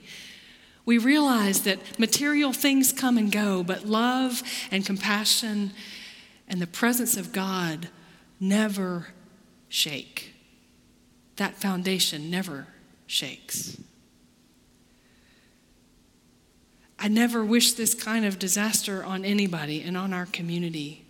we 0.85 0.97
realize 0.97 1.61
that 1.61 1.99
material 1.99 2.53
things 2.53 2.91
come 2.91 3.17
and 3.17 3.31
go, 3.31 3.63
but 3.63 3.85
love 3.85 4.43
and 4.71 4.85
compassion 4.85 5.71
and 6.47 6.61
the 6.61 6.67
presence 6.67 7.17
of 7.17 7.31
God 7.31 7.89
never 8.39 9.07
shake. 9.67 10.33
That 11.37 11.55
foundation 11.55 12.29
never 12.29 12.67
shakes. 13.07 13.77
I 16.97 17.07
never 17.07 17.43
wish 17.43 17.73
this 17.73 17.93
kind 17.93 18.25
of 18.25 18.39
disaster 18.39 19.03
on 19.03 19.25
anybody 19.25 19.81
and 19.81 19.97
on 19.97 20.13
our 20.13 20.25
community. 20.27 21.05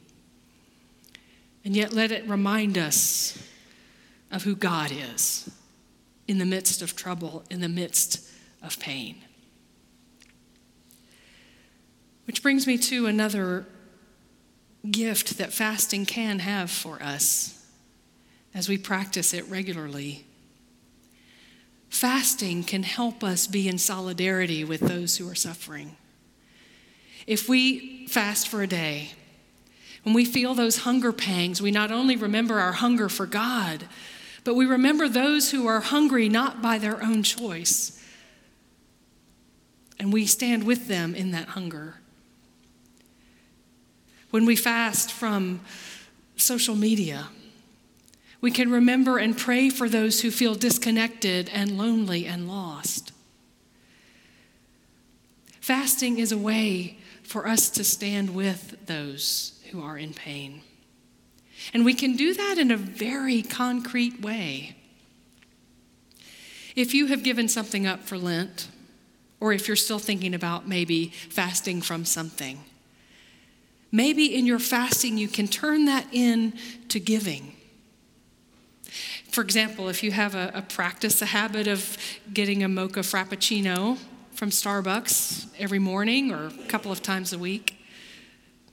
And 1.63 1.75
yet, 1.75 1.94
let 1.94 2.12
it 2.12 2.27
remind 2.27 2.77
us 2.77 3.38
of 4.32 4.44
who 4.44 4.55
God 4.55 4.91
is 4.91 5.50
in 6.27 6.38
the 6.38 6.46
midst 6.46 6.82
of 6.82 6.96
trouble, 6.96 7.44
in 7.50 7.62
the 7.62 7.70
midst 7.70 8.27
of 8.62 8.79
pain. 8.79 9.25
Which 12.25 12.41
brings 12.41 12.65
me 12.65 12.77
to 12.79 13.05
another 13.05 13.65
gift 14.89 15.38
that 15.38 15.53
fasting 15.53 16.05
can 16.05 16.39
have 16.39 16.70
for 16.70 17.01
us 17.01 17.65
as 18.53 18.70
we 18.70 18.77
practice 18.77 19.34
it 19.34 19.48
regularly. 19.48 20.25
Fasting 21.89 22.63
can 22.63 22.84
help 22.84 23.24
us 23.24 23.48
be 23.48 23.67
in 23.67 23.77
solidarity 23.77 24.63
with 24.63 24.82
those 24.82 25.17
who 25.17 25.29
are 25.29 25.36
suffering. 25.36 25.96
If 27.27 27.50
we 27.50 28.08
fast 28.08 28.48
for 28.48 28.62
a 28.62 28.67
day, 28.67 29.12
when 30.03 30.13
we 30.13 30.25
feel 30.25 30.53
those 30.53 30.79
hunger 30.79 31.12
pangs, 31.12 31.62
we 31.62 31.72
not 31.72 31.91
only 31.91 32.15
remember 32.15 32.60
our 32.60 32.74
hunger 32.74 33.10
for 33.10 33.25
God, 33.25 33.88
but 34.44 34.55
we 34.55 34.65
remember 34.65 35.10
those 35.10 35.51
who 35.51 35.65
are 35.67 35.79
hungry 35.79 36.29
not 36.29 36.62
by 36.62 36.77
their 36.77 37.03
own 37.03 37.24
choice. 37.24 38.00
And 40.00 40.13
we 40.13 40.27
stand 40.27 40.63
with 40.63 40.88
them 40.88 41.15
in 41.15 41.32
that 41.32 41.50
hunger 41.50 41.96
when 44.36 44.46
we 44.46 44.58
fast 44.58 45.13
from 45.13 45.62
social 46.36 46.75
media. 46.75 47.30
We 48.42 48.51
can 48.51 48.70
remember 48.70 49.18
and 49.18 49.38
pray 49.38 49.70
for 49.70 49.88
those 49.88 50.20
who 50.20 50.30
feel 50.30 50.56
disconnected 50.56 51.50
and 51.54 51.77
lonely 51.77 52.25
and 52.25 52.46
lost. 52.46 53.13
Fasting 55.62 56.20
is 56.20 56.34
a 56.34 56.38
way 56.38 56.98
for 57.24 57.48
us 57.48 57.70
to 57.70 57.86
stand 57.86 58.36
with 58.36 58.75
those 58.88 59.58
who 59.72 59.82
are 59.82 59.98
in 59.98 60.13
pain. 60.13 60.63
And 61.74 61.86
we 61.86 61.94
can 61.94 62.18
do 62.18 62.34
that 62.34 62.58
in 62.58 62.72
a 62.72 62.77
very 62.77 63.42
concrete 63.42 64.22
way. 64.22 64.75
If 66.75 66.94
you 66.94 67.06
have 67.06 67.24
given 67.24 67.48
something 67.48 67.88
up 67.88 68.04
for 68.04 68.18
Lent, 68.18 68.68
or 69.39 69.54
if 69.54 69.70
you're 69.70 69.77
still 69.77 69.98
thinking 69.98 70.34
about 70.34 70.68
maybe 70.68 71.13
fasting 71.30 71.82
from 71.82 72.04
something, 72.04 72.65
Maybe 73.95 74.35
in 74.35 74.45
your 74.45 74.59
fasting, 74.59 75.17
you 75.17 75.29
can 75.29 75.47
turn 75.47 75.85
that 75.85 76.05
in 76.11 76.51
to 76.89 76.99
giving. 76.99 77.55
For 79.29 79.39
example, 79.39 79.87
if 79.87 80.03
you 80.03 80.11
have 80.11 80.35
a, 80.35 80.51
a 80.53 80.63
practice, 80.63 81.21
a 81.21 81.27
habit 81.27 81.65
of 81.65 81.97
getting 82.33 82.61
a 82.61 82.67
mocha 82.67 82.99
frappuccino 82.99 83.97
from 84.33 84.49
Starbucks 84.49 85.47
every 85.57 85.79
morning 85.79 86.33
or 86.33 86.47
a 86.47 86.67
couple 86.67 86.91
of 86.91 87.01
times 87.01 87.31
a 87.31 87.39
week, 87.39 87.77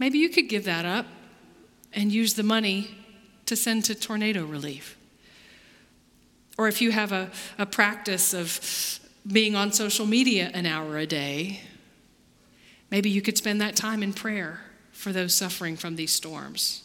maybe 0.01 0.19
you 0.19 0.29
could 0.29 0.49
give 0.49 0.65
that 0.65 0.85
up 0.85 1.07
and 1.93 2.11
use 2.11 2.35
the 2.35 2.43
money 2.43 2.91
to 3.47 3.55
send 3.55 3.85
to 3.85 3.95
tornado 3.95 4.45
relief. 4.45 4.99
Or 6.59 6.67
if 6.67 6.83
you 6.83 6.91
have 6.91 7.13
a, 7.13 7.31
a 7.59 7.67
practice 7.67 8.35
of 8.35 8.99
being 9.25 9.55
on 9.55 9.71
social 9.71 10.05
media 10.05 10.51
an 10.53 10.67
hour 10.67 10.99
a 10.99 11.07
day, 11.07 11.61
maybe 12.91 13.09
you 13.09 13.23
could 13.23 13.39
spend 13.39 13.61
that 13.61 13.77
time 13.77 14.03
in 14.03 14.13
prayer 14.13 14.59
for 15.03 15.13
those 15.13 15.35
suffering 15.35 15.77
from 15.77 15.97
these 15.97 16.13
storms. 16.13 16.85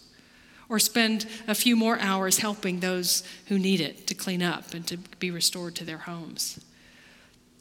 or 0.69 0.79
spend 0.79 1.25
a 1.47 1.55
few 1.55 1.75
more 1.75 1.97
hours 1.99 2.39
helping 2.39 2.79
those 2.79 3.23
who 3.47 3.57
need 3.57 3.79
it 3.79 4.05
to 4.07 4.13
clean 4.13 4.43
up 4.43 4.73
and 4.73 4.85
to 4.87 4.97
be 5.19 5.31
restored 5.31 5.75
to 5.75 5.85
their 5.85 5.99
homes. 5.99 6.59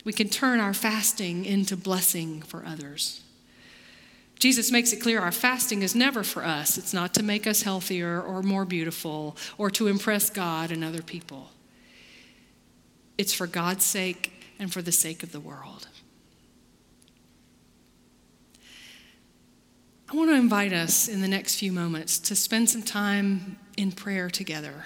We 0.05 0.13
can 0.13 0.29
turn 0.29 0.61
our 0.61 0.75
fasting 0.75 1.45
into 1.45 1.77
blessing 1.77 2.43
for 2.43 2.65
others. 2.65 3.23
Jesus 4.39 4.71
makes 4.71 4.93
it 4.93 5.01
clear 5.01 5.21
our 5.21 5.33
fasting 5.33 5.83
is 5.83 5.95
never 5.95 6.23
for 6.23 6.45
us. 6.45 6.77
It's 6.77 6.93
not 6.93 7.15
to 7.15 7.23
make 7.23 7.47
us 7.47 7.63
healthier 7.63 8.21
or 8.21 8.43
more 8.43 8.65
beautiful 8.65 9.37
or 9.57 9.71
to 9.71 9.87
impress 9.87 10.29
God 10.29 10.71
and 10.71 10.85
other 10.85 11.03
people. 11.03 11.51
It's 13.17 13.33
for 13.33 13.47
God's 13.47 13.85
sake 13.85 14.33
and 14.59 14.73
for 14.73 14.83
the 14.83 14.93
sake 14.93 15.23
of 15.23 15.33
the 15.33 15.41
world. 15.41 15.89
I 20.09 20.15
want 20.15 20.31
to 20.31 20.37
invite 20.37 20.73
us 20.73 21.09
in 21.09 21.21
the 21.21 21.27
next 21.27 21.57
few 21.57 21.73
moments 21.73 22.21
to 22.21 22.37
spend 22.37 22.71
some 22.71 22.83
time 22.83 23.59
in 23.77 23.91
prayer 23.91 24.31
together. 24.31 24.85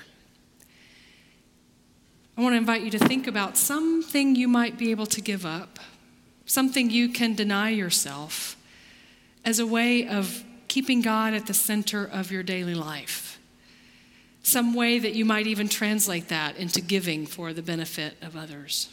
I 2.39 2.41
want 2.41 2.55
to 2.55 2.57
invite 2.57 2.81
you 2.81 2.91
to 2.93 2.99
think 2.99 3.27
about 3.27 3.59
something 3.59 4.35
you 4.35 4.49
might 4.49 4.79
be 4.79 4.91
able 4.91 5.05
to 5.07 5.21
give 5.21 5.45
up, 5.45 5.79
something 6.47 6.89
you 6.89 7.11
can 7.11 7.35
deny 7.35 7.69
yourself 7.69 8.57
as 9.45 9.59
a 9.59 9.67
way 9.67 10.09
of 10.09 10.43
keeping 10.69 11.03
God 11.03 11.35
at 11.35 11.47
the 11.47 11.53
center 11.53 12.03
of 12.03 12.33
your 12.33 12.43
daily 12.43 12.75
life. 12.75 13.39
Some 14.43 14.73
way 14.73 14.99
that 14.99 15.15
you 15.15 15.27
might 15.27 15.47
even 15.47 15.69
translate 15.69 16.29
that 16.29 16.57
into 16.57 16.81
giving 16.81 17.27
for 17.27 17.53
the 17.53 17.61
benefit 17.63 18.17
of 18.23 18.39
others. 18.39 18.89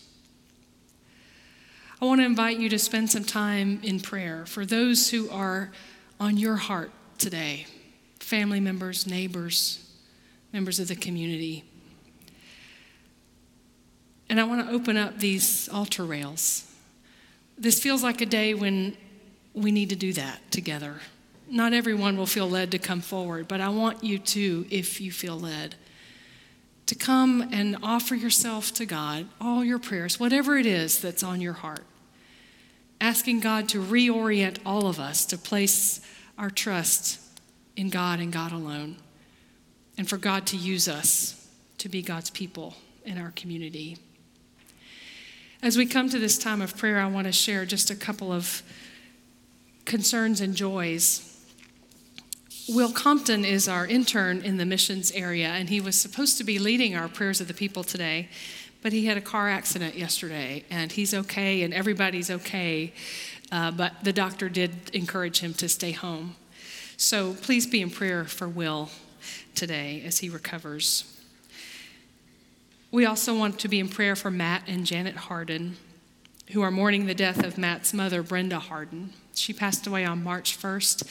I 2.01 2.05
want 2.05 2.19
to 2.19 2.25
invite 2.25 2.59
you 2.59 2.67
to 2.67 2.77
spend 2.77 3.11
some 3.11 3.23
time 3.23 3.79
in 3.81 4.01
prayer 4.01 4.45
for 4.45 4.65
those 4.65 5.11
who 5.11 5.29
are 5.29 5.71
on 6.19 6.37
your 6.37 6.55
heart 6.55 6.91
today 7.17 7.67
family 8.19 8.59
members, 8.59 9.07
neighbors, 9.07 9.89
members 10.51 10.79
of 10.79 10.89
the 10.89 10.95
community. 10.95 11.63
And 14.29 14.39
I 14.39 14.43
want 14.43 14.67
to 14.67 14.73
open 14.73 14.97
up 14.97 15.19
these 15.19 15.69
altar 15.69 16.03
rails. 16.03 16.69
This 17.57 17.79
feels 17.79 18.03
like 18.03 18.19
a 18.19 18.25
day 18.25 18.53
when 18.53 18.97
we 19.53 19.71
need 19.71 19.89
to 19.89 19.95
do 19.95 20.11
that 20.13 20.51
together. 20.51 20.95
Not 21.49 21.71
everyone 21.71 22.17
will 22.17 22.25
feel 22.25 22.49
led 22.49 22.71
to 22.71 22.79
come 22.79 22.99
forward, 22.99 23.47
but 23.47 23.61
I 23.61 23.69
want 23.69 24.03
you 24.03 24.19
to, 24.19 24.65
if 24.69 24.99
you 24.99 25.11
feel 25.11 25.39
led, 25.39 25.75
to 26.87 26.95
come 26.95 27.47
and 27.53 27.77
offer 27.81 28.15
yourself 28.15 28.73
to 28.73 28.85
God, 28.85 29.27
all 29.39 29.63
your 29.63 29.79
prayers, 29.79 30.19
whatever 30.19 30.57
it 30.57 30.65
is 30.65 30.99
that's 30.99 31.23
on 31.23 31.39
your 31.39 31.53
heart. 31.53 31.83
Asking 32.99 33.39
God 33.39 33.69
to 33.69 33.81
reorient 33.81 34.57
all 34.65 34.87
of 34.87 34.99
us 34.99 35.25
to 35.27 35.37
place 35.37 36.01
our 36.37 36.49
trust 36.49 37.19
in 37.75 37.89
God 37.89 38.19
and 38.19 38.33
God 38.33 38.51
alone, 38.51 38.97
and 39.97 40.09
for 40.09 40.17
God 40.17 40.47
to 40.47 40.57
use 40.57 40.87
us 40.87 41.47
to 41.77 41.89
be 41.89 42.01
God's 42.01 42.31
people 42.31 42.75
in 43.05 43.17
our 43.17 43.31
community. 43.35 43.97
As 45.61 45.77
we 45.77 45.85
come 45.85 46.09
to 46.09 46.19
this 46.19 46.37
time 46.37 46.61
of 46.61 46.75
prayer, 46.77 46.99
I 46.99 47.07
want 47.07 47.25
to 47.27 47.31
share 47.31 47.65
just 47.65 47.89
a 47.89 47.95
couple 47.95 48.31
of 48.31 48.63
concerns 49.85 50.41
and 50.41 50.55
joys. 50.55 51.36
Will 52.69 52.91
Compton 52.91 53.45
is 53.45 53.69
our 53.69 53.85
intern 53.85 54.41
in 54.41 54.57
the 54.57 54.65
missions 54.65 55.13
area, 55.13 55.47
and 55.47 55.69
he 55.69 55.79
was 55.79 55.99
supposed 55.99 56.37
to 56.37 56.43
be 56.43 56.59
leading 56.59 56.97
our 56.97 57.07
prayers 57.07 57.39
of 57.39 57.47
the 57.47 57.53
people 57.53 57.81
today, 57.81 58.27
but 58.81 58.91
he 58.91 59.05
had 59.05 59.15
a 59.15 59.21
car 59.21 59.47
accident 59.47 59.95
yesterday, 59.95 60.65
and 60.69 60.91
he's 60.91 61.13
okay, 61.13 61.63
and 61.63 61.73
everybody's 61.73 62.29
okay. 62.29 62.91
Uh, 63.53 63.71
but 63.71 63.93
the 64.03 64.11
doctor 64.11 64.49
did 64.49 64.71
encourage 64.91 65.39
him 65.39 65.53
to 65.53 65.69
stay 65.69 65.93
home. 65.93 66.35
So 66.97 67.35
please 67.35 67.65
be 67.65 67.81
in 67.81 67.89
prayer 67.89 68.25
for 68.25 68.49
Will 68.49 68.89
today 69.55 70.03
as 70.05 70.17
he 70.17 70.29
recovers. 70.29 71.05
We 72.91 73.05
also 73.05 73.37
want 73.37 73.59
to 73.59 73.69
be 73.69 73.79
in 73.79 73.87
prayer 73.87 74.15
for 74.17 74.29
Matt 74.29 74.63
and 74.67 74.85
Janet 74.85 75.15
Harden, 75.15 75.77
who 76.51 76.61
are 76.61 76.71
mourning 76.71 77.05
the 77.05 77.13
death 77.13 77.43
of 77.43 77.57
Matt's 77.57 77.93
mother, 77.93 78.23
Brenda 78.23 78.59
Harden. 78.59 79.13
She 79.35 79.53
passed 79.53 79.85
away 79.85 80.05
on 80.05 80.23
March 80.23 80.57
1st, 80.57 81.07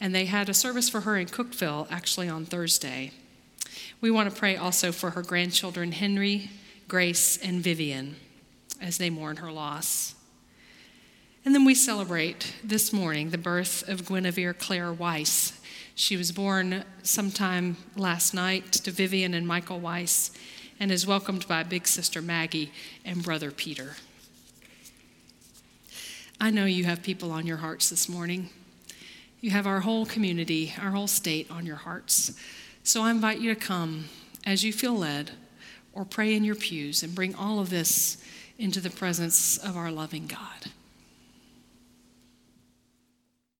and 0.00 0.14
they 0.14 0.24
had 0.24 0.48
a 0.48 0.54
service 0.54 0.88
for 0.88 1.02
her 1.02 1.16
in 1.16 1.26
Cookeville 1.26 1.86
actually 1.90 2.28
on 2.28 2.44
Thursday. 2.44 3.12
We 4.00 4.10
want 4.10 4.30
to 4.30 4.36
pray 4.36 4.56
also 4.56 4.92
for 4.92 5.10
her 5.10 5.22
grandchildren, 5.22 5.92
Henry, 5.92 6.50
Grace, 6.86 7.36
and 7.36 7.62
Vivian, 7.62 8.16
as 8.80 8.98
they 8.98 9.10
mourn 9.10 9.36
her 9.36 9.52
loss. 9.52 10.14
And 11.44 11.54
then 11.54 11.64
we 11.64 11.74
celebrate 11.74 12.54
this 12.64 12.92
morning 12.92 13.30
the 13.30 13.38
birth 13.38 13.86
of 13.88 14.06
Guinevere 14.06 14.54
Claire 14.54 14.92
Weiss. 14.92 15.60
She 15.94 16.16
was 16.16 16.32
born 16.32 16.84
sometime 17.02 17.76
last 17.96 18.34
night 18.34 18.72
to 18.72 18.90
Vivian 18.90 19.34
and 19.34 19.46
Michael 19.46 19.80
Weiss 19.80 20.30
and 20.80 20.92
is 20.92 21.06
welcomed 21.06 21.46
by 21.48 21.62
big 21.62 21.88
sister 21.88 22.22
Maggie 22.22 22.72
and 23.04 23.22
brother 23.22 23.50
Peter. 23.50 23.96
I 26.40 26.50
know 26.50 26.66
you 26.66 26.84
have 26.84 27.02
people 27.02 27.32
on 27.32 27.46
your 27.46 27.56
hearts 27.56 27.90
this 27.90 28.08
morning. 28.08 28.50
You 29.40 29.50
have 29.50 29.66
our 29.66 29.80
whole 29.80 30.06
community, 30.06 30.72
our 30.80 30.92
whole 30.92 31.08
state 31.08 31.50
on 31.50 31.66
your 31.66 31.76
hearts. 31.76 32.38
So 32.84 33.02
I 33.02 33.10
invite 33.10 33.40
you 33.40 33.52
to 33.52 33.60
come 33.60 34.04
as 34.46 34.62
you 34.62 34.72
feel 34.72 34.96
led 34.96 35.32
or 35.92 36.04
pray 36.04 36.34
in 36.34 36.44
your 36.44 36.54
pews 36.54 37.02
and 37.02 37.12
bring 37.12 37.34
all 37.34 37.58
of 37.58 37.70
this 37.70 38.22
into 38.56 38.80
the 38.80 38.90
presence 38.90 39.58
of 39.58 39.76
our 39.76 39.90
loving 39.90 40.28
God. 40.28 40.70